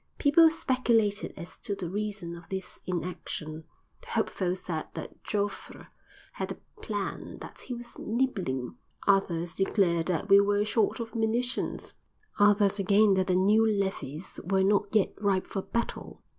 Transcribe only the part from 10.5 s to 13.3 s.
short of munitions, others again that